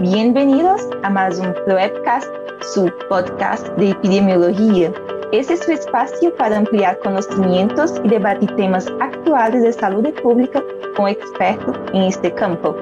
[0.00, 2.26] Bienvenidos a más un Webcast,
[2.74, 4.92] su podcast de epidemiología.
[5.30, 10.60] Este es su espacio para ampliar conocimientos y debatir temas actuales de salud pública
[10.96, 12.76] con expertos en este campo.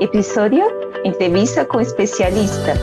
[0.00, 0.64] Episodio,
[1.02, 2.78] entrevista con especialista.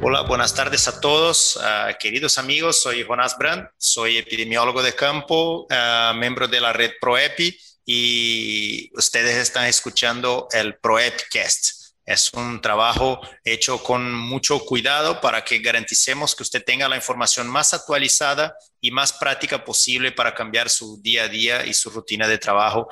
[0.00, 2.80] Hola, buenas tardes a todos, uh, queridos amigos.
[2.80, 7.54] Soy Jonás Brandt, soy epidemiólogo de campo, uh, miembro de la red ProEpi
[7.84, 11.84] y ustedes están escuchando el ProEpcast.
[12.06, 17.48] Es un trabajo hecho con mucho cuidado para que garanticemos que usted tenga la información
[17.48, 22.28] más actualizada y más práctica posible para cambiar su día a día y su rutina
[22.28, 22.88] de trabajo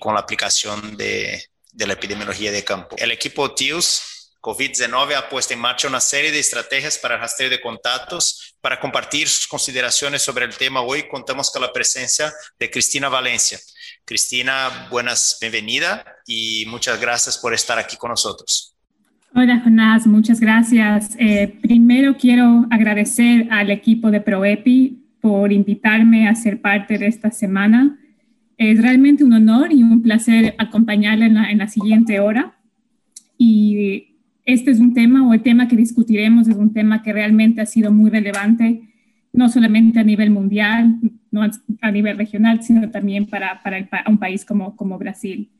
[0.00, 2.96] con la aplicación de, la epidemiología de campo.
[2.98, 7.50] El equipo TIUS COVID-19 ha puesto en marcha una serie de estrategias para el rastreo
[7.50, 8.54] de contactos.
[8.62, 13.60] Para compartir sus consideraciones sobre el tema, hoy contamos con la presencia de Cristina Valencia.
[14.06, 18.72] Cristina, buenas, bienvenida y muchas gracias por estar aquí con nosotros.
[19.34, 21.16] Hola, Jonás, muchas gracias.
[21.18, 27.32] Eh, primero quiero agradecer al equipo de ProEpi por invitarme a ser parte de esta
[27.32, 27.98] semana.
[28.56, 32.56] Es realmente un honor y un placer acompañarla en la, en la siguiente hora.
[33.36, 37.60] Y este es un tema o el tema que discutiremos es un tema que realmente
[37.60, 38.85] ha sido muy relevante,
[39.36, 40.96] no solamente a nivel mundial,
[41.30, 41.48] no
[41.82, 45.50] a nivel regional, sino también para, para un país como, como Brasil.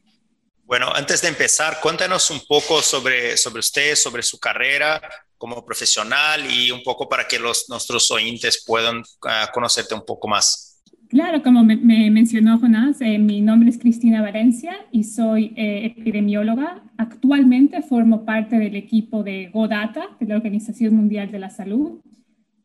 [0.64, 5.00] Bueno, antes de empezar, cuéntanos un poco sobre, sobre usted, sobre su carrera
[5.38, 10.26] como profesional y un poco para que los, nuestros oyentes puedan uh, conocerte un poco
[10.26, 10.82] más.
[11.08, 11.76] Claro, como me,
[12.10, 16.82] mencionó Jonás, eh, mi nombre es Cristina Valencia y soy eh, epidemióloga.
[16.98, 22.00] Actualmente formo parte del equipo de GoData, de la Organización Mundial de la Salud.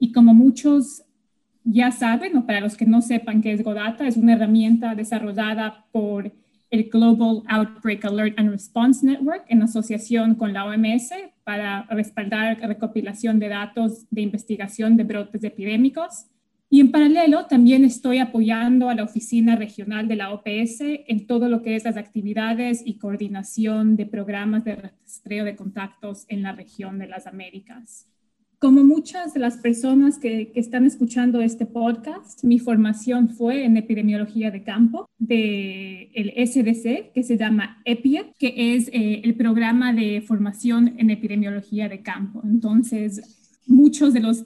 [0.01, 1.03] Y como muchos
[1.63, 5.85] ya saben, o para los que no sepan qué es GoData, es una herramienta desarrollada
[5.91, 6.33] por
[6.71, 11.11] el Global Outbreak Alert and Response Network en asociación con la OMS
[11.43, 16.25] para respaldar recopilación de datos de investigación de brotes epidémicos
[16.73, 21.49] y en paralelo, también estoy apoyando a la oficina regional de la OPS en todo
[21.49, 26.53] lo que es las actividades y coordinación de programas de rastreo de contactos en la
[26.53, 28.07] región de las Américas.
[28.61, 34.51] Como muchas de las personas que, están escuchando este podcast, mi formación fue en epidemiología
[34.51, 40.21] de campo del el SDC, que se llama EPIA, que es eh, el programa de
[40.21, 42.39] formación en epidemiología de campo.
[42.43, 44.45] Entonces, muchos de los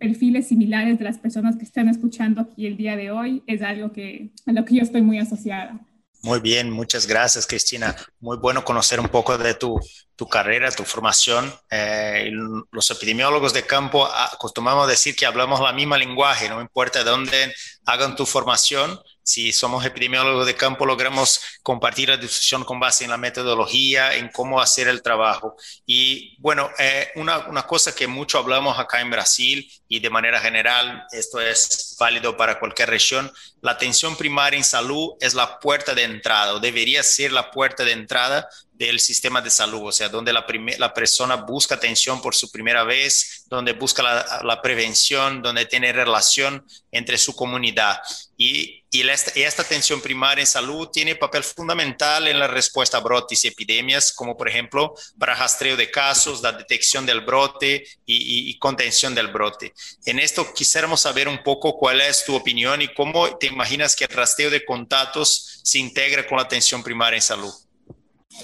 [0.00, 3.92] perfiles similares de las personas que están escuchando aquí el día de hoy es algo
[3.92, 5.80] que, a lo que yo estoy muy asociada.
[6.24, 7.94] Muy bien, muchas gracias, Cristina.
[8.18, 9.78] Muy bueno conocer un poco de tu,
[10.16, 11.54] tu carrera, tu formación.
[11.70, 12.30] Eh,
[12.72, 17.54] los epidemiólogos de campo acostumbramos decir que hablamos la misma lenguaje, no importa dónde
[17.84, 23.10] hagan tu formación, si somos epidemiólogos de campo, logramos compartir la discusión con base en
[23.10, 25.56] la metodología, en cómo hacer el trabajo.
[25.86, 30.40] Y bueno, eh, una, una, cosa que mucho hablamos acá en Brasil y de manera
[30.40, 35.94] general, esto es válido para cualquier región, la atención primaria en salud es la puerta
[35.94, 40.08] de entrada o debería ser la puerta de entrada del sistema de salud, o sea,
[40.08, 40.44] donde la,
[40.78, 45.92] la persona busca atención por su primera vez, donde busca la, la prevención, donde tiene
[45.92, 48.00] relación entre su comunidad.
[48.36, 53.00] Y, y, esta, esta, atención primaria en salud tiene papel fundamental en la respuesta a
[53.00, 58.50] brotes y epidemias, como por ejemplo para rastreo de casos, la detección del brote y,
[58.50, 59.72] y, contención del brote.
[60.06, 64.04] En esto quisiéramos saber un poco cuál es tu opinión y cómo te imaginas que
[64.04, 67.52] el rastreo de contactos se integra con la atención primaria en salud.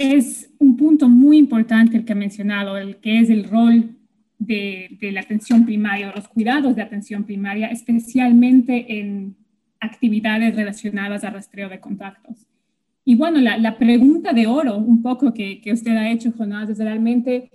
[0.00, 3.97] Es un punto muy importante el que ha mencionado, el que es el rol
[4.39, 9.40] de, de la atención primaria, los cuidados de atención primaria, especialmente en
[9.80, 12.46] actividades relacionadas a rastreo de contactos.
[13.04, 16.68] Y bueno, la, la pregunta de oro, un poco que, que, usted ha hecho, Jonás,
[16.68, 17.50] es realmente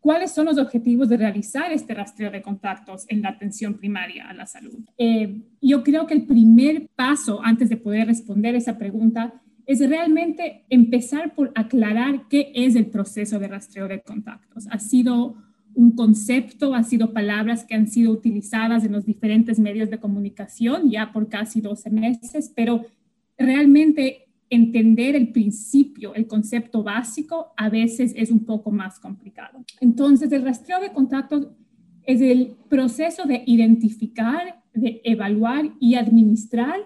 [0.00, 4.34] cuáles son los objetivos de realizar este rastreo de contactos en la atención primaria a
[4.34, 4.78] la salud.
[4.96, 10.64] Eh, yo creo que el primer paso antes de poder responder esa pregunta es realmente
[10.70, 14.66] empezar por aclarar qué es el proceso de rastreo de contactos.
[14.70, 15.36] Ha sido
[15.78, 20.90] un concepto, ha sido palabras que han sido utilizadas en los diferentes medios de comunicación
[20.90, 22.84] ya por casi 12 meses, pero
[23.38, 29.64] realmente entender el principio, el concepto básico, a veces es un poco más complicado.
[29.80, 31.46] Entonces, el rastreo de contactos
[32.02, 36.80] es el proceso de identificar, de evaluar y administrar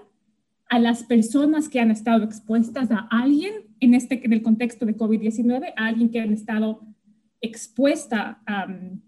[0.69, 4.99] a las personas que han estado expuestas a alguien, en, este, en el contexto de
[4.99, 6.92] COVID-19, a alguien que han estado
[7.43, 8.41] expuesta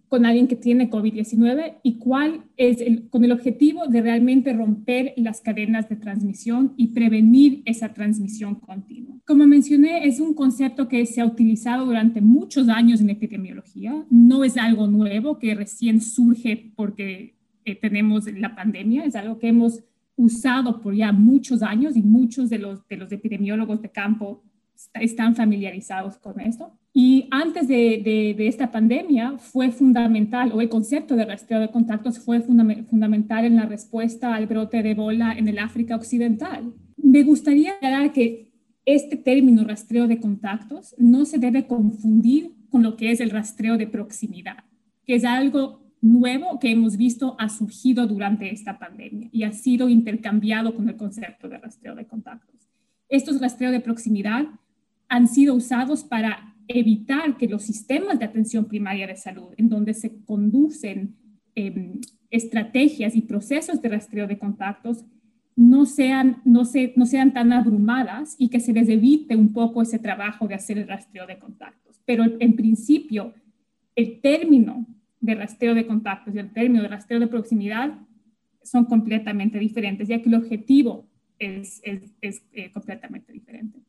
[0.08, 2.78] con alguien que tiene COVID-19 y cuál es
[3.08, 9.16] con el objetivo de realmente romper las cadenas de transmisión y prevenir esa transmisión continua.
[9.24, 14.04] Como mencioné, es un concepto que se ha utilizado durante muchos años en epidemiología.
[14.10, 19.48] No es algo nuevo que recién surge porque eh, tenemos la pandemia, es algo que
[19.48, 19.84] hemos
[20.16, 24.42] usado por ya muchos años y muchos de los, de los epidemiólogos de campo
[24.94, 26.72] están familiarizados con esto.
[26.96, 32.20] Y antes de, de, esta pandemia fue fundamental, o el concepto de rastreo de contactos
[32.20, 36.72] fue fundamental en la respuesta al brote de Ebola en el África Occidental.
[36.96, 38.52] Me gustaría aclarar que
[38.86, 43.76] este término rastreo de contactos no se debe confundir con lo que es el rastreo
[43.76, 44.62] de proximidad,
[45.04, 49.88] que es algo nuevo que hemos visto ha surgido durante esta pandemia y ha sido
[49.88, 52.68] intercambiado con el concepto de rastreo de contactos.
[53.08, 54.46] Estos rastreos de proximidad
[55.08, 59.94] han sido usados para evitar que los sistemas de atención primaria de salud, en donde
[59.94, 61.16] se conducen
[61.54, 62.00] em,
[62.30, 65.04] estrategias y procesos de rastreo de contactos,
[65.56, 66.62] no sean, no,
[66.96, 70.78] no sean tan abrumadas y que se les evite un poco ese trabajo de hacer
[70.78, 72.00] el rastreo de contactos.
[72.04, 73.34] Pero en principio,
[73.94, 74.86] el término
[75.20, 77.98] de rastreo de contactos y el término de rastreo de proximidad
[78.62, 81.06] son completamente diferentes, ya que el objetivo
[81.38, 81.80] es,
[82.20, 83.80] es, eh, completamente diferente.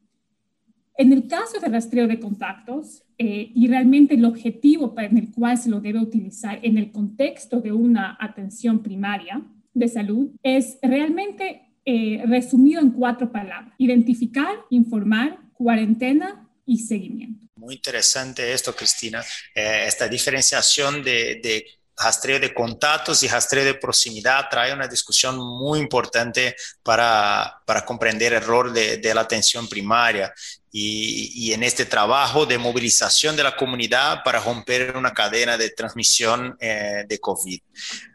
[0.98, 5.58] En el caso de rastreo de contactos, eh, y realmente el objetivo para el cual
[5.58, 9.42] se lo debe utilizar en el contexto de una atención primaria
[9.74, 13.74] de salud, es realmente eh, resumido en cuatro palabras.
[13.78, 17.46] Identificar, informar, cuarentena y seguimiento.
[17.56, 21.66] Muy interesante esto, Cristina, eh, esta diferenciación de, de
[21.98, 28.34] rastreo de contactos y rastreo de proximidad trae una discusión muy importante para, para comprender
[28.34, 30.34] el rol de, la atención primaria
[30.72, 35.70] y, y, en este trabajo de movilización de la comunidad para romper una cadena de
[35.70, 37.60] transmisión eh, de COVID.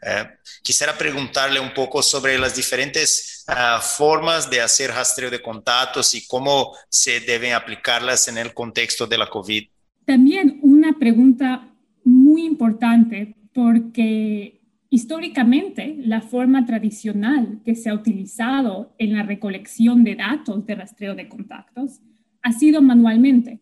[0.03, 0.29] Eh,
[0.61, 6.27] quisiera preguntarle un poco sobre las diferentes uh, formas de hacer rastreo de contactos y
[6.27, 9.67] cómo se deben aplicarlas en el contexto de la COVID.
[10.05, 11.67] También una pregunta
[12.03, 20.15] muy importante porque históricamente la forma tradicional que se ha utilizado en la recolección de
[20.15, 22.01] datos de rastreo de contactos
[22.41, 23.61] ha sido manualmente.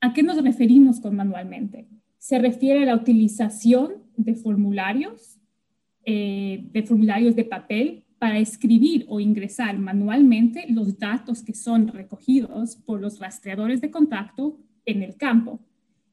[0.00, 1.88] ¿A qué nos referimos con manualmente?
[2.18, 5.38] Se refiere a la utilización de formularios,
[6.04, 12.76] eh, de formularios de papel para escribir o ingresar manualmente los datos que son recogidos
[12.76, 15.60] por los rastreadores de contacto en el campo.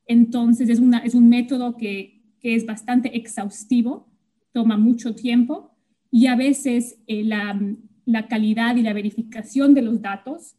[0.08, 2.15] Entonces, es, una, es un método que,
[2.46, 4.08] que, es bastante exhaustivo,
[4.52, 5.72] toma mucho tiempo
[6.12, 7.60] y a veces eh, la,
[8.06, 10.56] la, calidad y la verificación de los datos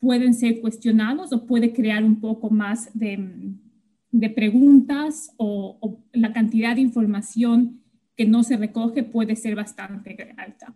[0.00, 3.54] pueden ser cuestionados o puede crear un poco más de,
[4.10, 7.80] de preguntas o, o la cantidad de información
[8.16, 10.74] que no se recoge puede ser bastante alta.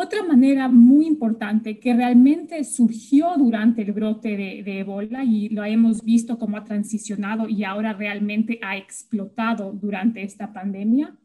[0.00, 5.64] Otra manera muy importante que realmente surgió durante el brote de, de, Ebola y lo
[5.64, 11.16] hemos visto como ha transicionado y ahora realmente ha explotado durante esta pandemia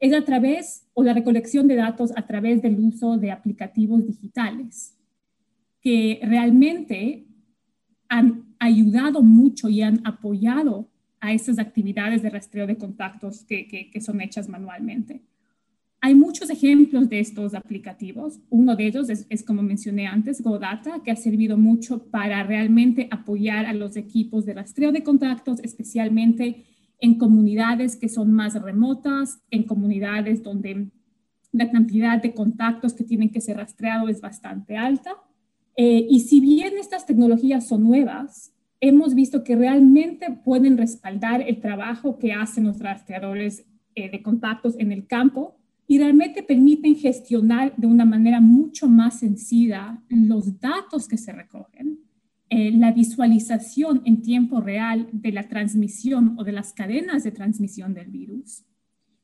[0.00, 4.96] es a través o la recolección de datos a través del uso de aplicativos digitales
[5.80, 7.24] que realmente
[8.08, 10.88] han ayudado mucho y han apoyado
[11.20, 15.22] a esas actividades de rastreo de contactos que, que, son hechas manualmente.
[16.00, 18.38] Hay muchos ejemplos de estos aplicativos.
[18.50, 23.08] Uno de ellos es, es, como mencioné antes, GoData, que ha servido mucho para realmente
[23.10, 26.64] apoyar a los equipos de rastreo de contactos, especialmente
[27.00, 30.88] en comunidades que son más remotas, en comunidades donde
[31.50, 35.16] la cantidad de contactos que tienen que ser rastreados es bastante alta.
[35.76, 41.60] Eh, y si bien estas tecnologías son nuevas, hemos visto que realmente pueden respaldar el
[41.60, 43.64] trabajo que hacen los rastreadores
[43.96, 45.57] eh, de contactos en el campo
[45.88, 51.98] y realmente permiten gestionar de una manera mucho más sencilla los datos que se recogen,
[52.50, 57.94] eh, la visualización en tiempo real de la transmisión o de las cadenas de transmisión
[57.94, 58.64] del virus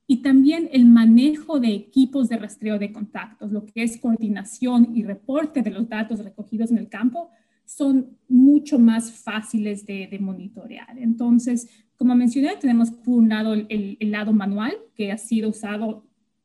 [0.06, 5.02] y también el manejo de equipos de rastreo de contactos, lo que es coordinación y
[5.02, 7.30] reporte de los datos recogidos en el campo,
[7.64, 10.98] son mucho más fáciles de, de monitorear.
[10.98, 16.04] Entonces, como mencioné, tenemos por un lado el, el, lado manual, que ha sido usado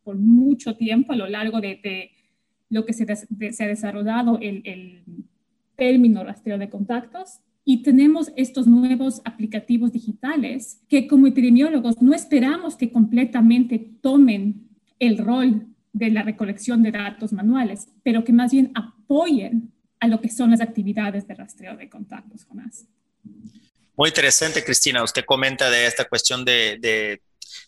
[0.10, 2.12] por mucho tiempo a lo largo de, de
[2.68, 5.04] lo que se, de, se, ha desarrollado el, el
[5.75, 7.42] término rastreo de contactos.
[7.63, 15.20] Y tenemos estos nuevos aplicativos digitales que como epidemiólogos no esperamos que completamente tomen el
[15.20, 20.30] rol de la recolección de datos manuales, pero que más bien apoyen a lo que
[20.30, 22.88] son las actividades de rastreo de contactos, Jonás.
[23.96, 25.04] Muy interesante, Cristina.
[25.04, 27.22] Usted comenta de esta cuestión de, de,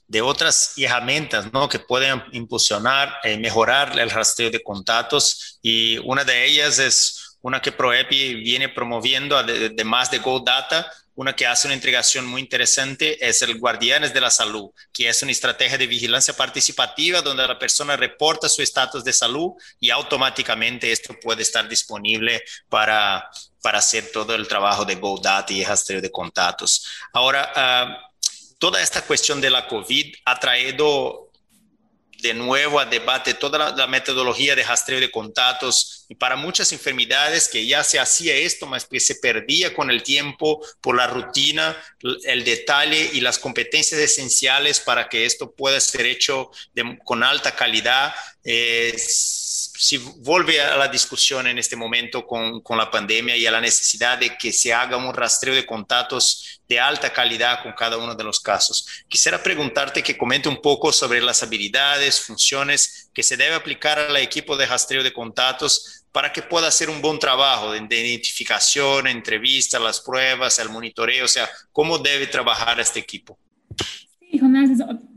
[0.08, 1.70] de otras herramientas ¿no?
[1.70, 7.62] que pueden impulsionar, eh, mejorar el rastreo de contactos y una de ellas es una
[7.62, 13.42] que ProEpi viene promoviendo, además de GoData, una que hace una integración muy interesante es
[13.42, 17.98] el Guardianes de la Salud, que es una estrategia de vigilancia participativa donde la persona
[17.98, 23.30] reporta su estatus de salud y automáticamente esto puede estar disponible para,
[23.62, 26.88] para hacer todo el trabajo de GoData y rastreo de contactos.
[27.14, 28.11] Ahora, ah,
[28.62, 31.32] toda esta cuestión de la COVID ha traído
[32.22, 37.50] de nuevo a debate toda la, metodología de rastreo de contactos y para muchas enfermedades
[37.50, 41.76] que ya se hacía esto, más que se perdía con el tiempo por la rutina,
[42.26, 46.52] el detalle y las competencias esenciales para que esto pueda ser hecho
[47.04, 48.14] con alta calidad.
[48.44, 48.96] Eh,
[49.82, 53.60] si vuelve a la discusión en este momento con, con, la pandemia y a la
[53.60, 58.14] necesidad de que se haga un rastreo de contactos de alta calidad con cada uno
[58.14, 58.86] de los casos.
[59.08, 64.18] Quisiera preguntarte que comente un poco sobre las habilidades, funciones que se debe aplicar al
[64.18, 69.80] equipo de rastreo de contactos para que pueda hacer un buen trabajo de, identificación, entrevista,
[69.80, 73.36] las pruebas, el monitoreo, o sea, cómo debe trabajar este equipo.
[74.20, 74.70] Sí, Jonás,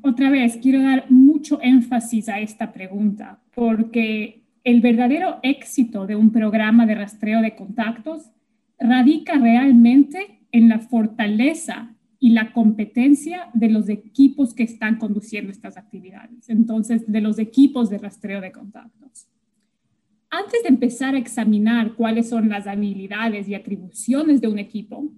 [0.02, 6.32] otra vez quiero dar mucho énfasis a esta pregunta porque el verdadero éxito de un
[6.32, 8.30] programa de rastreo de contactos
[8.78, 15.76] radica realmente en la fortaleza y la competencia de los equipos que están conduciendo estas
[15.76, 19.28] actividades, entonces de los equipos de rastreo de contactos.
[20.30, 25.12] Antes de empezar a examinar cuáles son las habilidades y atribuciones de un equipo,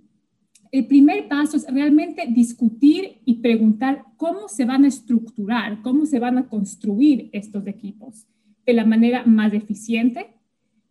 [0.73, 6.19] el primer paso es realmente discutir y preguntar cómo se van a estructurar, cómo se
[6.19, 8.27] van a construir estos equipos
[8.67, 10.35] de la manera más eficiente.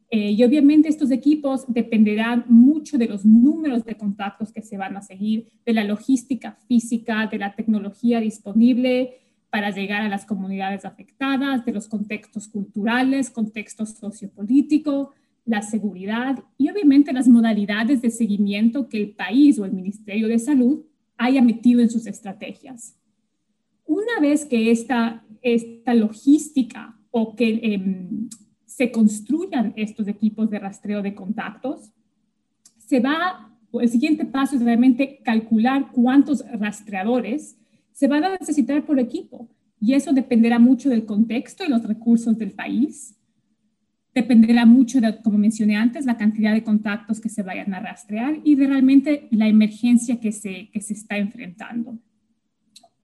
[0.10, 4.96] Eh, y obviamente estos equipos dependerán mucho de los números de contactos que se van
[4.96, 9.16] a seguir, de la logística física, de la tecnología disponible
[9.50, 15.14] para llegar a las comunidades afectadas, de los contextos culturales, contextos sociopolítico,
[15.46, 20.40] la seguridad y obviamente las modalidades de seguimiento que el país o el Ministerio de
[20.40, 20.84] Salud
[21.18, 22.98] haya metido en sus estrategias.
[23.86, 28.28] Una vez que esta, esta logística o que em,
[28.66, 31.94] se construyan estos equipos de rastreo de contactos,
[32.76, 37.58] se va, el siguiente paso es realmente calcular cuántos rastreadores
[37.94, 39.48] se van a necesitar por equipo.
[39.80, 43.16] Y eso dependerá mucho del contexto y los recursos del país.
[44.14, 48.42] Dependerá mucho, de, como mencioné antes, la cantidad de contactos que se vayan a rastrear
[48.44, 51.98] y de realmente la emergencia que se, que se está enfrentando.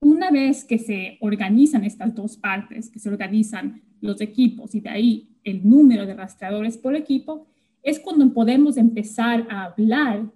[0.02, 4.90] Una vez que se organizan estas dos partes, que se organizan los equipos y de
[4.90, 7.46] ahí el número de rastreadores por equipo,
[7.84, 10.28] es cuando podemos empezar a hablar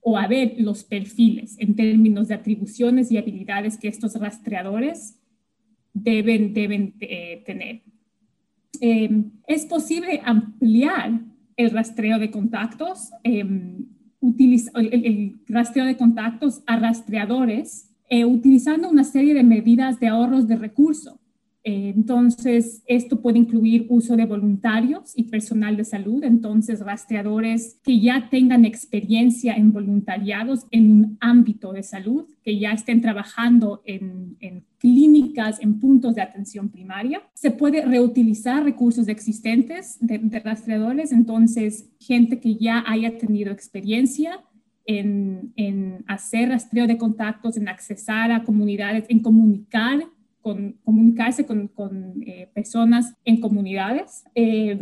[0.00, 5.20] o a ver los perfiles en términos de atribuciones y habilidades que estos rastreadores
[5.92, 7.82] deben, deben eh, tener.
[8.80, 11.20] Em, es posible ampliar
[11.58, 13.84] el rastreo de contactos, em,
[14.74, 20.56] el, rastreo de contactos a rastreadores eh, utilizando una serie de medidas de ahorros de
[20.56, 21.16] recursos
[21.68, 27.98] eh, entonces, esto puede incluir uso de voluntarios y personal de salud, entonces rastreadores que
[27.98, 34.36] ya tengan experiencia en voluntariados en un ámbito de salud, que ya estén trabajando en,
[34.78, 37.20] clínicas, en puntos de atención primaria.
[37.34, 44.38] Se puede reutilizar recursos existentes de rastreadores, entonces gente que ya haya tenido experiencia
[44.86, 50.00] en, en, hacer rastreo de contactos, en accesar a comunidades, en comunicar
[50.46, 54.22] con comunicarse con, con eh, personas en comunidades.
[54.36, 54.78] Eh,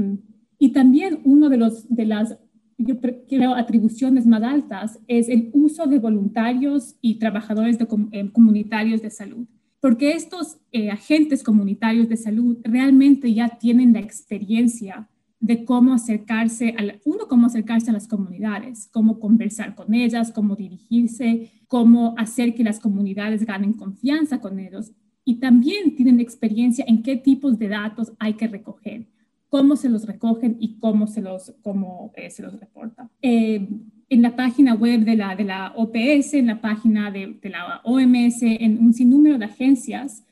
[0.58, 2.36] y también uno de, los, de las,
[2.76, 9.00] yo creo, atribuciones más altas es el uso de voluntarios y trabajadores de, eh, comunitarios
[9.00, 9.46] de salud.
[9.80, 10.58] Porque estos
[10.90, 15.08] agentes comunitarios de salud realmente ya tienen la experiencia
[15.44, 20.56] de cómo acercarse, a uno, cómo acercarse a las comunidades, cómo conversar con ellas, cómo
[20.56, 27.02] dirigirse, cómo hacer que las comunidades ganen confianza con ellos y también tienen experiencia en
[27.02, 29.06] qué tipos de datos hay que recoger,
[29.50, 33.10] cómo se los recogen y cómo se los, cómo, eh, se los reporta.
[33.20, 33.68] Eh,
[34.08, 37.82] en la página web de la, de la OPS, en la página de, de la
[37.84, 40.23] OMS, en un sinnúmero de agencias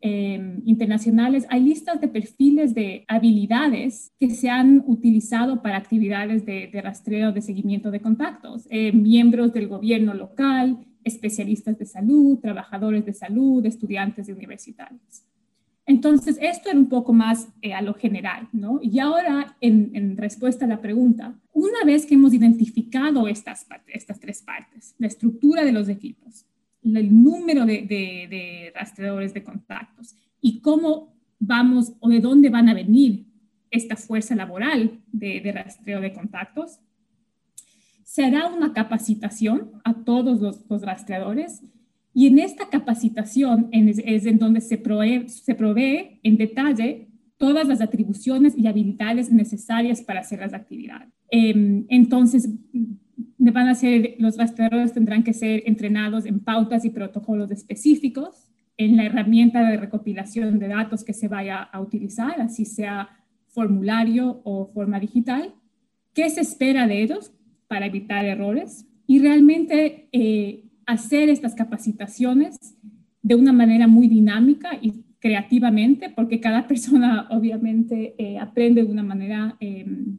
[0.00, 6.68] eh, internacionales, hay listas de perfiles de habilidades que se han utilizado para actividades de,
[6.72, 8.68] de rastreo, de seguimiento de contactos.
[8.92, 15.24] miembros del gobierno local, especialistas de salud, trabajadores de salud, estudiantes universitarios.
[15.88, 18.78] Entonces, esto era un poco más eh, a lo general, ¿no?
[18.82, 24.42] Y ahora, en, respuesta a la pregunta, una vez que hemos identificado estas, estas tres
[24.42, 26.44] partes, la estructura de los equipos,
[26.96, 33.26] el número de, rastreadores de contactos y cómo vamos o de dónde van a venir
[33.70, 36.78] esta fuerza laboral de, rastreo de contactos.
[38.04, 41.62] Se hará una capacitación a todos los, rastreadores
[42.14, 47.80] y en esta capacitación es, en donde se provee, se provee en detalle todas las
[47.80, 51.08] atribuciones y habilidades necesarias para hacer las actividades.
[51.30, 52.48] Em, entonces,
[53.38, 58.96] van a ser, los rastreadores tendrán que ser entrenados en pautas y protocolos específicos, en
[58.96, 63.08] la herramienta de recopilación de datos que se vaya a utilizar, así sea
[63.48, 65.54] formulario o forma digital,
[66.14, 67.32] qué se espera de ellos
[67.66, 72.56] para evitar errores y realmente eh, hacer estas capacitaciones
[73.22, 79.02] de una manera muy dinámica y creativamente, porque cada persona obviamente eh, aprende de una
[79.02, 80.18] manera em,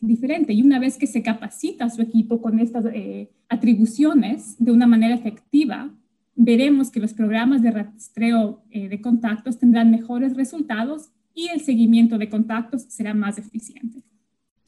[0.00, 0.52] diferente.
[0.52, 5.14] Y una vez que se capacita su equipo con estas eh, atribuciones de una manera
[5.14, 5.90] efectiva,
[6.34, 12.18] veremos que los programas de rastreo eh, de contactos tendrán mejores resultados y el seguimiento
[12.18, 14.02] de contactos será más eficiente.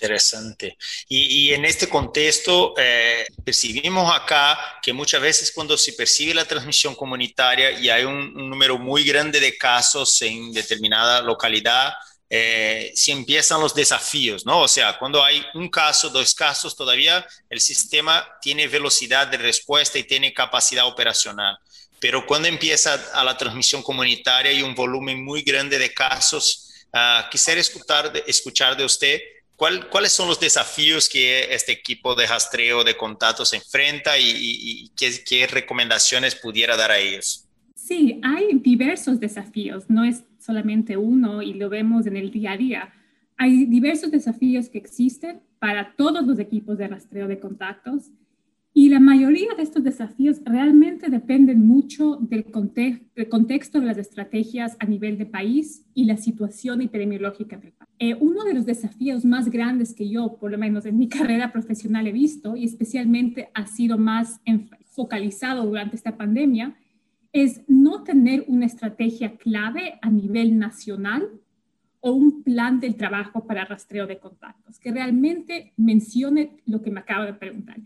[0.02, 0.76] Interesante.
[1.08, 6.96] Y, en este contexto, eh, percibimos acá que muchas veces cuando se percibe la transmisión
[6.96, 11.92] comunitaria y hay un número muy grande de casos en determinada localidad,
[12.34, 14.62] eh, si empiezan los desafíos, ¿no?
[14.62, 19.98] O sea, cuando hay un caso, dos casos, todavía el sistema tiene velocidad de respuesta
[19.98, 21.58] y tiene capacidad operacional.
[22.00, 27.28] Pero cuando empieza a la transmisión comunitaria y un volumen muy grande de casos, uh,
[27.30, 29.20] quisiera escuchar de, escuchar de usted
[29.54, 35.22] ¿Cuál, cuáles son los desafíos que este equipo de rastreo de contactos enfrenta y qué,
[35.22, 37.44] qué recomendaciones pudiera dar a ellos.
[37.76, 42.56] Sí, hay diversos desafíos, no es solamente uno y lo vemos en el día a
[42.56, 42.92] día.
[43.36, 48.10] Hay diversos desafíos que existen para todos los equipos de rastreo de contactos
[48.74, 54.86] y la mayoría de estos desafíos realmente dependen mucho del, contexto de las estrategias a
[54.86, 57.90] nivel de país y la situación epidemiológica del país.
[57.98, 61.52] Eh, uno de los desafíos más grandes que yo, por lo menos en mi carrera
[61.52, 64.40] profesional, he visto y especialmente ha sido más
[64.90, 66.74] focalizado durante esta pandemia,
[67.32, 71.28] es no tener una estrategia clave a nivel nacional
[72.00, 77.00] o un plan del trabajo para rastreo de contactos, que realmente mencione lo que me
[77.00, 77.76] acabo de preguntar.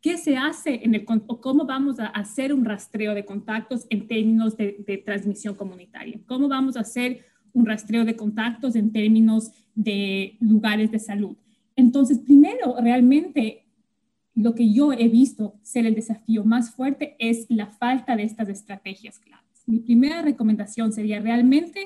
[0.00, 4.06] ¿Qué se hace en el, o cómo vamos a hacer un rastreo de contactos en
[4.06, 6.20] términos de, de transmisión comunitaria?
[6.26, 11.36] ¿Cómo vamos a hacer un rastreo de contactos en términos de lugares de salud?
[11.74, 13.64] Entonces, primero, realmente
[14.38, 18.48] lo que yo he visto ser el desafío más fuerte es la falta de estas
[18.48, 19.64] estrategias claves.
[19.66, 21.80] Mi primera recomendación sería realmente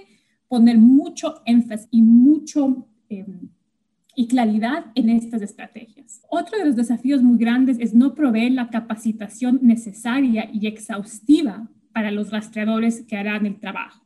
[0.48, 3.48] poner mucho énfasis y mucho em,
[4.14, 6.20] y claridad en estas estrategias.
[6.28, 12.10] Otro de los desafíos muy grandes es no proveer la capacitación necesaria y exhaustiva para
[12.10, 14.04] los rastreadores que harán el trabajo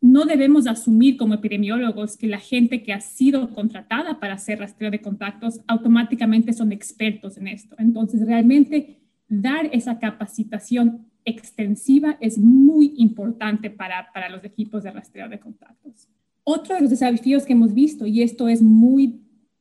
[0.00, 4.90] no debemos asumir como epidemiólogos que la gente que ha sido contratada para hacer rastreo
[4.90, 7.74] de contactos automáticamente son expertos en esto.
[7.78, 15.28] Entonces, realmente dar esa capacitación extensiva es muy importante para, para los equipos de rastreo
[15.28, 16.08] de contactos.
[16.44, 19.20] Otro de los desafíos que hemos visto, y esto es muy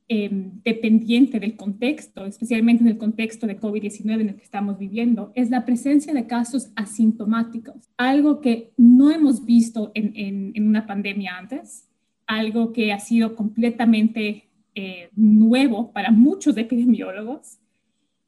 [0.10, 5.34] Em, dependiente del contexto, especialmente en el contexto de COVID-19 en el que estamos viviendo,
[5.36, 11.90] es la presencia de casos asintomáticos, algo que no hemos visto en, una pandemia antes,
[12.26, 17.60] algo que ha sido completamente eh, nuevo para muchos epidemiólogos.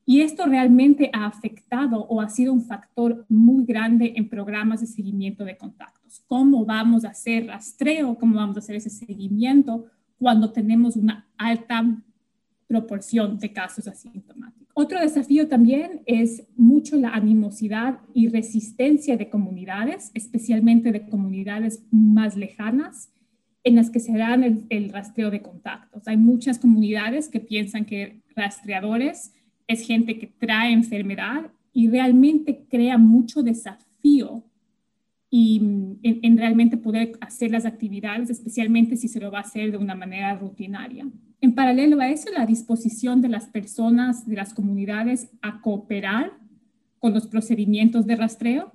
[0.05, 4.87] Y esto realmente ha afectado o ha sido un factor muy grande en programas de
[4.87, 6.21] seguimiento de contactos.
[6.27, 8.15] ¿Cómo vamos a hacer rastreo?
[8.15, 9.85] ¿Cómo vamos a hacer ese seguimiento?
[10.19, 12.03] Cuando tenemos una alta
[12.67, 14.67] proporción de casos asintomáticos.
[14.75, 22.37] Otro desafío también es mucho la animosidad y resistencia de comunidades, especialmente de comunidades más
[22.37, 23.11] lejanas,
[23.63, 26.07] en las que se dan el, el, rastreo de contactos.
[26.07, 29.33] Hay muchas comunidades que piensan que rastreadores
[29.67, 34.43] es gente que trae enfermedad y realmente crea mucho desafío
[35.29, 39.71] y mm, en, realmente poder hacer las actividades, especialmente si se lo va a hacer
[39.71, 41.07] de una manera rutinaria.
[41.41, 46.33] En paralelo a eso, la disposición de las personas, de las comunidades a cooperar
[46.97, 48.73] con los procedimientos de rastreo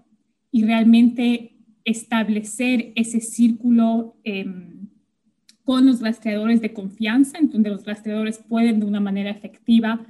[0.51, 4.88] y realmente establecer ese círculo em,
[5.64, 10.07] con los rastreadores de confianza, en donde los rastreadores pueden de una manera efectiva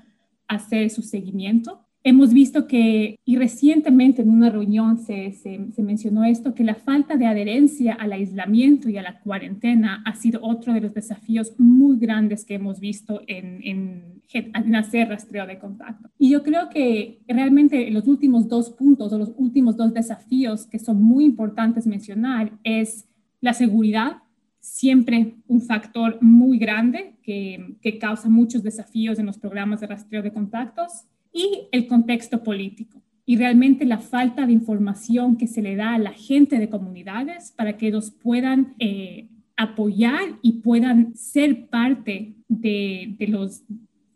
[0.47, 6.55] hacer su seguimiento Hemos visto que, y recientemente en una reunión se, se, mencionó esto,
[6.55, 10.83] que la falta de adherencia al aislamiento y a la cuarentena ha sido otro de
[10.83, 16.11] los desafíos muy grandes que hemos visto en, en, en hacer rastreo de contacto.
[16.19, 20.79] Y yo creo que realmente los últimos dos puntos o los últimos dos desafíos que
[20.79, 23.09] son muy importantes mencionar es
[23.41, 24.19] la seguridad
[24.61, 30.23] siempre un factor muy grande que, que causa muchos desafíos en los programas de rastreo
[30.23, 35.77] de contactos y el contexto político y realmente la falta de información que se le
[35.77, 41.69] da a la gente de comunidades para que ellos puedan eh, apoyar y puedan ser
[41.69, 43.65] parte de, los,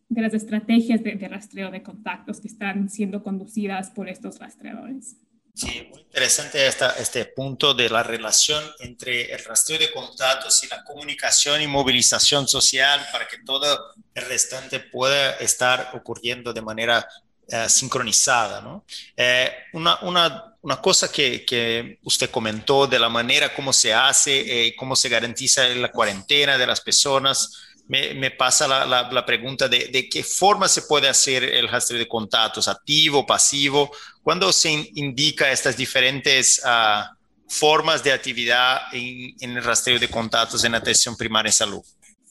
[0.08, 5.16] de las estrategias de, rastreo de contactos que están siendo conducidas por estos rastreadores.
[5.58, 10.68] Sí, muy interesante esta, este punto de la relación entre el rastreo de contactos y
[10.68, 17.08] la comunicación y movilización social para que todo el restante pueda estar ocurriendo de manera
[17.48, 18.60] eh, sincronizada.
[18.60, 18.84] ¿no?
[19.16, 24.68] Eh, una, una, una, cosa que, que, usted comentó de la manera como se hace,
[24.68, 29.26] eh, cómo se garantiza la cuarentena de las personas, me, me pasa la, la, la
[29.26, 33.90] pregunta de, de, qué forma se puede hacer el rastreo de contactos, activo, pasivo,
[34.28, 40.62] cuando se indica estas diferentes uh, formas de actividad en, en el rastreo de contactos
[40.64, 41.80] en atención primaria en salud.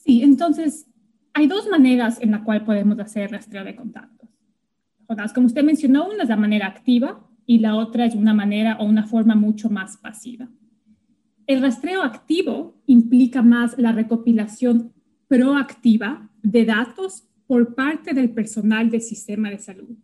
[0.04, 0.86] Sí, entonces
[1.34, 4.18] hay dos maneras en la cual podemos hacer rastreo de contactos
[5.34, 8.84] como usted mencionó, una es la manera activa y la otra es una manera o
[8.84, 10.48] una forma mucho más pasiva.
[11.46, 14.92] El rastreo activo implica más la recopilación
[15.26, 19.96] proactiva de datos por parte del personal del sistema de salud,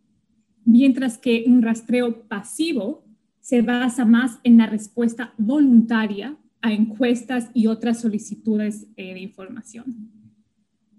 [0.64, 3.04] mientras que un rastreo pasivo
[3.40, 10.10] se basa más en la respuesta voluntaria a encuestas y otras solicitudes eh, de información.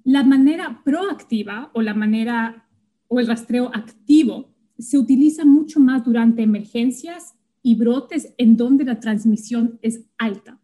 [0.04, 2.68] La manera proactiva o la manera
[3.08, 9.00] o el rastreo activo se utiliza mucho más durante emergencias y brotes en donde la
[9.00, 10.60] transmisión es alta.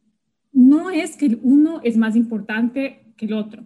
[0.52, 3.66] No es que el uno es más importante que el otro.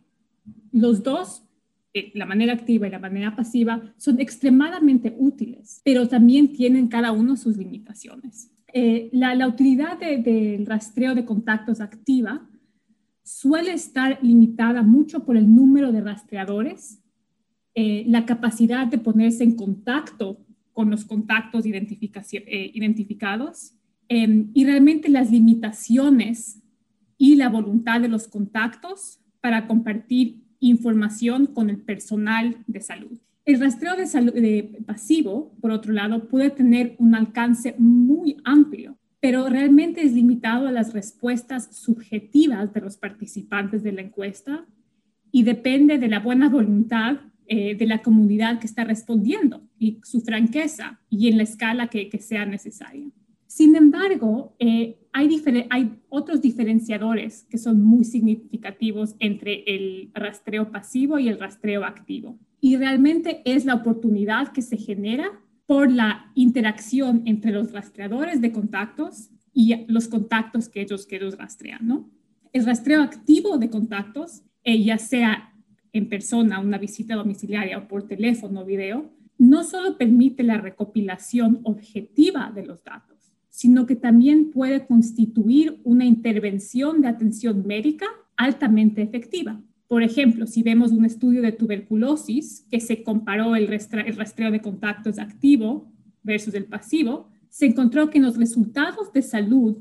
[0.72, 1.45] Los dos,
[2.14, 7.38] la manera activa y la manera pasiva, son extremadamente útiles, pero también tienen cada uno
[7.38, 8.52] sus limitaciones.
[8.74, 12.46] Eh, la, utilidad del rastreo de contactos activa
[13.24, 17.00] suele estar limitada mucho por el número de rastreadores
[17.78, 20.40] eh, la capacidad de ponerse en contacto
[20.72, 23.74] con los contactos eh, identificados
[24.08, 26.62] em, y realmente las limitaciones
[27.18, 33.20] y la voluntad de los contactos para compartir información con el personal de salud.
[33.46, 34.34] El rastreo de salud
[34.88, 40.72] pasivo, por otro lado, puede tener un alcance muy amplio, pero realmente es limitado a
[40.72, 44.66] las respuestas subjetivas de los participantes de la encuesta
[45.32, 50.22] y depende de la buena voluntad eh, de la comunidad que está respondiendo y su
[50.22, 53.12] franqueza y en la escala que, sea necesaria.
[53.46, 61.30] Sin embargo, eh, hay, otros diferenciadores que son muy significativos entre el rastreo pasivo y
[61.30, 62.38] el rastreo activo.
[62.60, 65.32] Y realmente es la oportunidad que se genera
[65.66, 71.38] por la interacción entre los rastreadores de contactos y los contactos que ellos, que ellos
[71.38, 72.08] rastrean.
[72.52, 75.54] El rastreo activo de contactos, eh, ya sea
[75.94, 81.62] en persona, una visita domiciliaria o por teléfono o video, no solo permite la recopilación
[81.64, 83.15] objetiva de los datos,
[83.56, 89.62] sino que también puede constituir una intervención de atención médica altamente efectiva.
[89.88, 95.20] Por ejemplo, si vemos un estudio de tuberculosis que se comparó el, rastreo de contactos
[95.20, 95.90] activo
[96.22, 99.78] versus el pasivo, se encontró que los resultados de salud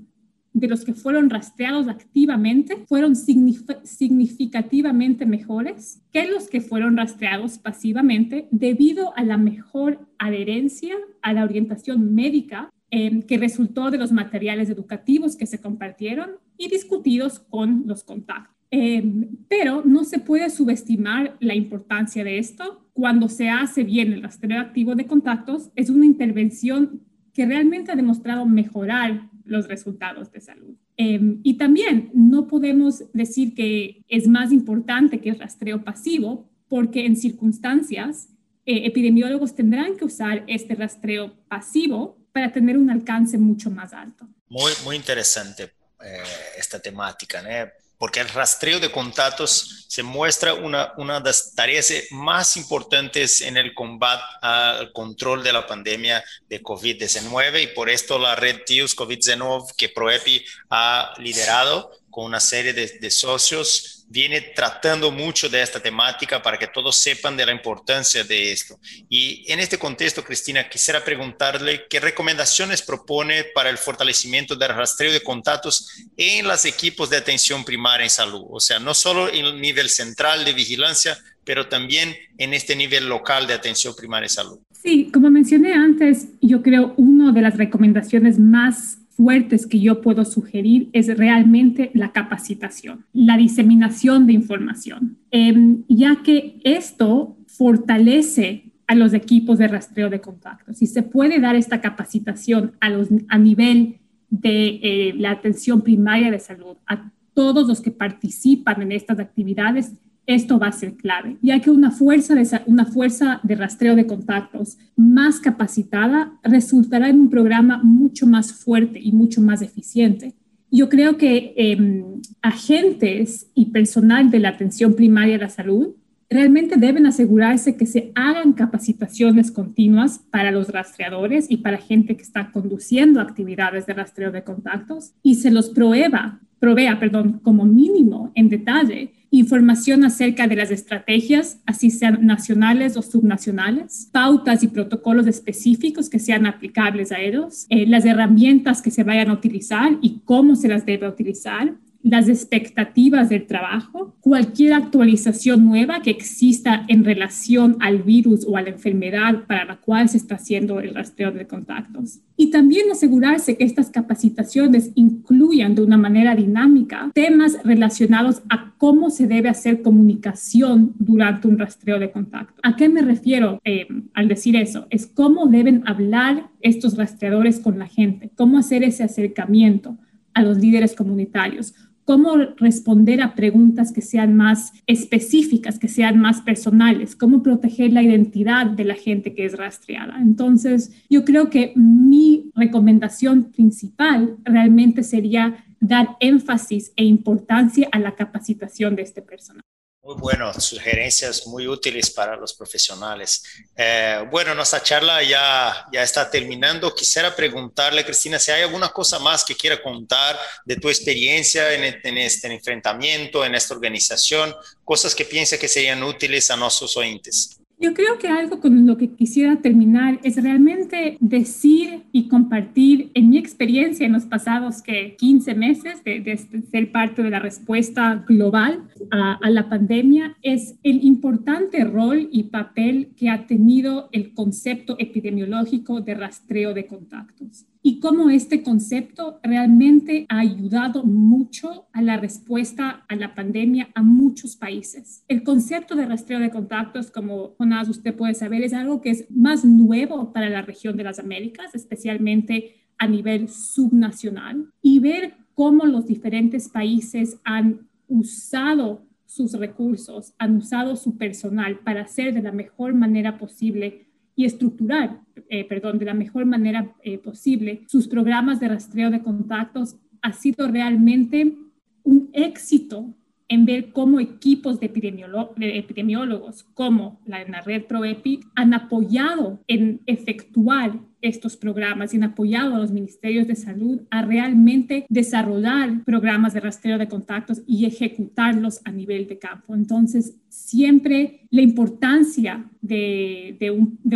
[0.53, 8.47] de los que fueron rastreados activamente fueron significativamente mejores que los que fueron rastreados pasivamente
[8.53, 14.71] debido a la mejor adherencia a la orientación médica em, que resultó de los materiales
[14.71, 18.55] educativos que se compartieron y discutidos con los contactos.
[18.71, 22.89] Em, pero no se puede subestimar la importancia de esto.
[22.93, 27.01] Cuando se hace bien el rastreo activo de contactos, es una intervención
[27.33, 30.77] que realmente ha demostrado mejorar los resultados de salud.
[30.97, 37.07] Em, y también no podemos decir que es más importante que el rastreo pasivo, porque
[37.07, 38.29] en circunstancias
[38.67, 44.27] eh, epidemiólogos tendrán que usar este rastreo pasivo para tener un alcance mucho más alto.
[44.49, 45.73] Muy, muy interesante
[46.05, 46.23] eh,
[46.59, 47.49] esta temática, ¿no?
[47.97, 53.57] porque el rastreo de contactos se muestra una, una de las tareas más importantes en
[53.57, 58.97] el combate al control de la pandemia de COVID-19 y por esto la red TIUS
[58.97, 65.63] COVID-19 que ProEPI ha liderado con una serie de, de socios viene tratando mucho de
[65.63, 68.79] esta temática para que todos sepan de la importancia de esto.
[69.09, 75.13] Y en este contexto, Cristina, quisiera preguntarle qué recomendaciones propone para el fortalecimiento del rastreo
[75.13, 78.45] de contactos en los equipos de atención primaria en salud.
[78.51, 83.09] O sea, no solo en el nivel central de vigilancia, pero también en este nivel
[83.09, 84.59] local de atención primaria en salud.
[84.71, 90.25] Sí, como mencioné antes, yo creo una de las recomendaciones más fuertes que yo puedo
[90.25, 98.95] sugerir es realmente la capacitación, la diseminación de información, em, ya que esto fortalece a
[98.95, 100.77] los equipos de rastreo de contactos.
[100.79, 104.01] Si se puede dar esta capacitación a, los, a nivel
[104.31, 109.93] de eh, la atención primaria de salud, a todos los que participan en estas actividades,
[110.27, 114.07] esto va a ser clave, ya que una fuerza, de, una fuerza de rastreo de
[114.07, 120.35] contactos más capacitada resultará en un programa mucho más fuerte y mucho más eficiente.
[120.71, 125.95] Yo creo que em, agentes y personal de la atención primaria de la salud
[126.29, 132.23] realmente deben asegurarse que se hagan capacitaciones continuas para los rastreadores y para gente que
[132.23, 138.33] está conduciendo actividades de rastreo de contactos y se los prueba, provea, perdón, como mínimo
[138.35, 145.27] en detalle información acerca de las estrategias, así sean nacionales o subnacionales, pautas y protocolos
[145.27, 150.21] específicos que sean aplicables a ellos, eh, las herramientas que se vayan a utilizar y
[150.25, 151.75] cómo se las debe utilizar,
[152.05, 158.63] las expectativas del trabajo, cualquier actualización nueva que exista en relación al virus o a
[158.63, 162.21] la enfermedad para la cual se está haciendo el rastreo de contactos.
[162.37, 169.09] Y también asegurarse que estas capacitaciones incluyan de una manera dinámica temas relacionados a cómo
[169.09, 172.61] se debe hacer comunicación durante un rastreo de contacto.
[172.63, 174.87] ¿A qué me refiero eh, al decir eso?
[174.91, 179.97] Es cómo deben hablar estos rastreadores con la gente, cómo hacer ese acercamiento
[180.35, 186.43] a los líderes comunitarios, cómo responder a preguntas que sean más específicas, que sean más
[186.43, 190.19] personales, cómo proteger la identidad de la gente que es rastreada.
[190.21, 198.15] Entonces, yo creo que mi recomendación principal realmente sería dar énfasis e importancia a la
[198.15, 199.63] capacitación de este personal.
[200.05, 203.43] Muy bueno, sugerencias muy útiles para los profesionales.
[203.75, 206.95] Eh, bueno, nuestra charla ya, ya está terminando.
[206.95, 211.99] Quisiera preguntarle, Cristina, si hay alguna cosa más que quiera contar de tu experiencia en,
[212.03, 217.64] en este enfrentamiento, en esta organización, cosas que piensa que serían útiles a nuestros oyentes.
[217.79, 223.31] Yo creo que algo con lo que quisiera terminar es realmente decir y compartir en
[223.31, 226.39] mi experiencia en los pasados que 15 meses de,
[226.71, 232.45] ser parte de la respuesta global a, a la pandemia es el importante rol y
[232.45, 239.41] papel que ha tenido el concepto epidemiológico de rastreo de contactos y cómo este concepto
[239.43, 245.23] realmente ha ayudado mucho a la respuesta a la pandemia a muchos países.
[245.29, 249.27] El concepto de rastreo de contactos, como Jonás usted puede saber, es algo que es
[249.31, 255.85] más nuevo para la región de las Américas, especialmente a nivel subnacional, y ver cómo
[255.85, 262.53] los diferentes países han usado sus recursos, han usado su personal para hacer de la
[262.53, 264.04] mejor manera posible
[264.37, 269.23] y estructurar, eh, perdón, de la mejor manera eh, posible sus programas de rastreo de
[269.23, 271.57] contactos ha sido realmente
[272.03, 273.15] un éxito
[273.49, 280.99] en ver cómo equipos de, epidemiólogos como la, la red ProEpi han apoyado en efectuar
[281.25, 286.61] estos programas y han apoyado a los ministerios de salud a realmente desarrollar programas de
[286.61, 289.75] rastreo de contactos y ejecutarlos a nivel de campo.
[289.75, 293.57] Entonces, siempre la importancia de,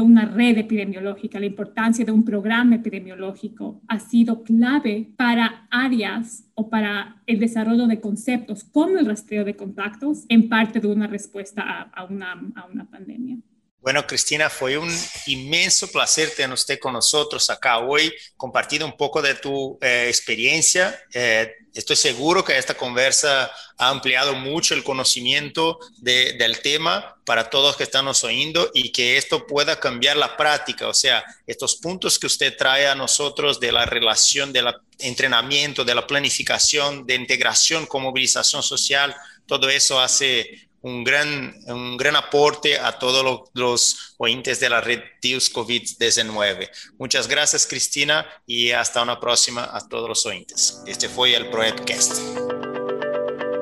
[0.02, 6.68] una red epidemiológica, la importancia de un programa epidemiológico ha sido clave para áreas o
[6.68, 11.62] para el desarrollo de conceptos como el rastreo de contactos en parte de una respuesta
[11.92, 13.38] a una pandemia.
[13.80, 14.92] Bueno, Cristina, fue un
[15.26, 21.00] inmenso placer tener usted con nosotros acá hoy, compartiendo un poco de tu eh, experiencia.
[21.14, 27.76] Eh, estoy seguro que esta conversa ha ampliado mucho el conocimiento del tema para todos
[27.76, 30.88] que están nos oyendo y que esto pueda cambiar la práctica.
[30.88, 35.94] O sea, estos puntos que usted trae a nosotros de la relación, del entrenamiento, de
[35.94, 39.14] la planificación, de integración con movilización social,
[39.46, 45.00] todo eso hace un gran, un gran aporte a todos los oyentes de la red
[45.20, 46.68] TIUS COVID-19.
[46.98, 50.82] Muchas gracias, Cristina, y hasta una próxima a todos los oyentes.
[50.86, 52.18] Este fue el ProEpcast.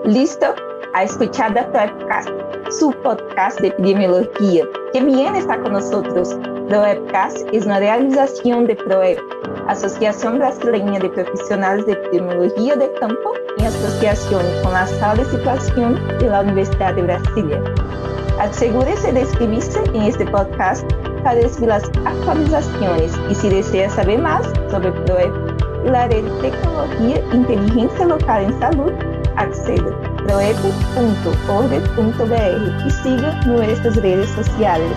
[0.04, 0.54] Listo
[0.96, 2.30] a escuchar ProEpcast,
[2.70, 4.64] su podcast de epidemiología.
[4.94, 6.34] Que bien está con nosotros.
[6.70, 9.18] ProEpcast es una realización de ProEp,
[9.68, 15.94] Asociación Brasileña de Profesionales de Epidemiología de Campo em associação com a Sala de Situação
[16.18, 17.62] da Universidade de Brasília.
[18.40, 20.86] Asegure-se de inscrever-se em este podcast
[21.22, 26.22] para recibir as atualizações e se deseja saber mais sobre o projeto e a rede
[26.22, 28.96] de tecnologia e inteligência local em saúde,
[29.36, 31.86] aceda proep.org.br
[32.86, 34.90] e siga nuestras redes sociais.